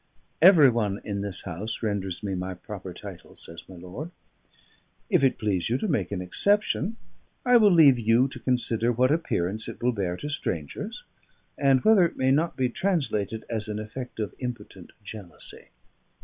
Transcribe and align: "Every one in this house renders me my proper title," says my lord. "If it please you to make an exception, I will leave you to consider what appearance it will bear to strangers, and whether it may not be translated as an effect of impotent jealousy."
"Every 0.41 0.71
one 0.71 0.99
in 1.03 1.21
this 1.21 1.41
house 1.43 1.83
renders 1.83 2.23
me 2.23 2.33
my 2.33 2.55
proper 2.55 2.91
title," 2.91 3.35
says 3.35 3.69
my 3.69 3.75
lord. 3.75 4.09
"If 5.11 5.23
it 5.23 5.37
please 5.37 5.69
you 5.69 5.77
to 5.77 5.87
make 5.87 6.11
an 6.11 6.23
exception, 6.23 6.97
I 7.45 7.57
will 7.57 7.69
leave 7.69 7.99
you 7.99 8.27
to 8.29 8.39
consider 8.39 8.91
what 8.91 9.11
appearance 9.11 9.67
it 9.67 9.79
will 9.83 9.91
bear 9.91 10.17
to 10.17 10.29
strangers, 10.31 11.03
and 11.55 11.83
whether 11.85 12.03
it 12.03 12.17
may 12.17 12.31
not 12.31 12.57
be 12.57 12.67
translated 12.67 13.45
as 13.47 13.67
an 13.67 13.77
effect 13.77 14.19
of 14.19 14.33
impotent 14.39 14.91
jealousy." 15.03 15.67